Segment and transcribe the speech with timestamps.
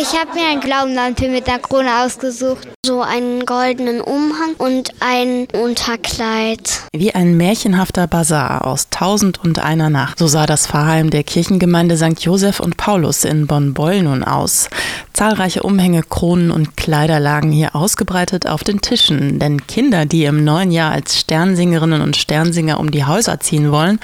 [0.00, 2.68] Ich habe mir ein Glaubenlampe mit der Krone ausgesucht.
[2.86, 6.82] So einen goldenen Umhang und ein Unterkleid.
[6.92, 10.20] Wie ein märchenhafter Bazar aus Tausend und einer Nacht.
[10.20, 12.20] So sah das Pfarrheim der Kirchengemeinde St.
[12.20, 14.68] Josef und Paulus in Bonn-Beul nun aus.
[15.12, 19.40] Zahlreiche Umhänge, Kronen und Kleider lagen hier ausgebreitet auf den Tischen.
[19.40, 23.98] Denn Kinder, die im neuen Jahr als Sternsingerinnen und Sternsinger um die Häuser ziehen wollen,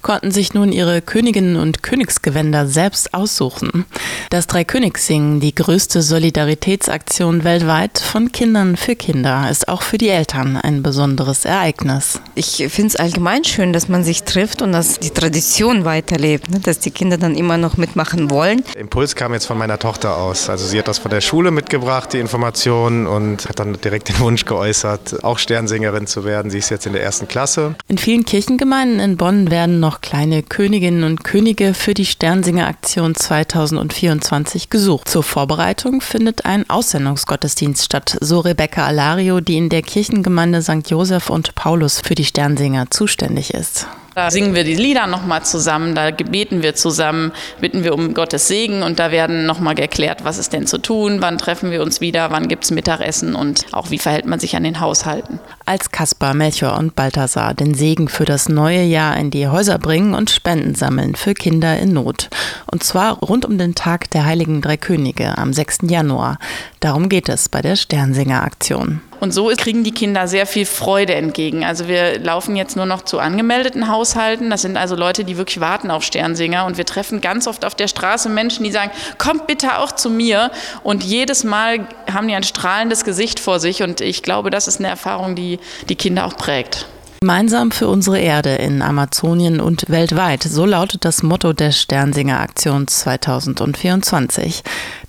[0.00, 3.84] konnten sich nun ihre Königinnen und Königsgewänder selbst aussuchen.
[4.30, 10.56] Das Dreikönigssingen, die größte Solidaritätsaktion weltweit von Kindern für Kinder, ist auch für die Eltern
[10.56, 12.20] ein besonderes Ereignis.
[12.34, 16.60] Ich finde es allgemein schön, dass man sich trifft und dass die Tradition weiterlebt, ne?
[16.60, 18.62] dass die Kinder dann immer noch mitmachen wollen.
[18.74, 20.50] Der Impuls kam jetzt von meiner Tochter aus.
[20.50, 24.18] Also sie hat das von der Schule mitgebracht, die Informationen, und hat dann direkt den
[24.20, 26.50] Wunsch geäußert, auch Sternsängerin zu werden.
[26.50, 27.74] Sie ist jetzt in der ersten Klasse.
[27.88, 34.68] In vielen Kirchengemeinden in Bonn werden noch kleine Königinnen und Könige für die Sternsinger-Aktion 2024
[34.68, 35.08] gesucht.
[35.20, 40.88] Zur Vorbereitung findet ein Aussendungsgottesdienst statt, so Rebecca Alario, die in der Kirchengemeinde St.
[40.88, 43.86] Josef und Paulus für die Sternsinger zuständig ist.
[44.14, 48.48] Da singen wir die Lieder nochmal zusammen, da gebeten wir zusammen, bitten wir um Gottes
[48.48, 52.00] Segen und da werden nochmal geklärt, was ist denn zu tun, wann treffen wir uns
[52.00, 55.38] wieder, wann gibt es Mittagessen und auch wie verhält man sich an den Haushalten.
[55.64, 60.14] Als Kaspar, Melchior und Balthasar den Segen für das neue Jahr in die Häuser bringen
[60.14, 62.28] und Spenden sammeln für Kinder in Not.
[62.70, 65.78] Und zwar rund um den Tag der Heiligen Drei Könige am 6.
[65.82, 66.38] Januar.
[66.80, 69.02] Darum geht es bei der Sternsinger-Aktion.
[69.20, 71.62] Und so kriegen die Kinder sehr viel Freude entgegen.
[71.62, 74.48] Also wir laufen jetzt nur noch zu angemeldeten Haushalten.
[74.48, 76.64] Das sind also Leute, die wirklich warten auf Sternsinger.
[76.64, 80.08] Und wir treffen ganz oft auf der Straße Menschen, die sagen, kommt bitte auch zu
[80.08, 80.50] mir.
[80.82, 83.82] Und jedes Mal haben die ein strahlendes Gesicht vor sich.
[83.82, 85.58] Und ich glaube, das ist eine Erfahrung, die
[85.90, 86.86] die Kinder auch prägt.
[87.22, 90.42] Gemeinsam für unsere Erde in Amazonien und weltweit.
[90.42, 94.62] So lautet das Motto der Sternsinger Aktion 2024.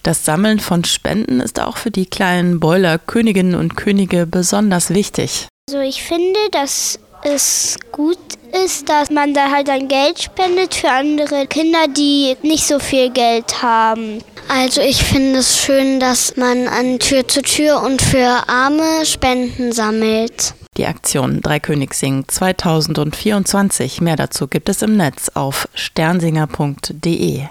[0.03, 5.47] Das Sammeln von Spenden ist auch für die kleinen Boiler Königinnen und Könige besonders wichtig.
[5.69, 8.19] Also ich finde, dass es gut
[8.65, 13.09] ist, dass man da halt ein Geld spendet für andere Kinder, die nicht so viel
[13.11, 14.21] Geld haben.
[14.49, 19.71] Also ich finde es schön, dass man an Tür zu Tür und für Arme Spenden
[19.71, 20.55] sammelt.
[20.77, 23.99] Die Aktion Dreikönigssing 2024.
[23.99, 27.47] Mehr dazu gibt es im Netz auf sternsinger.de.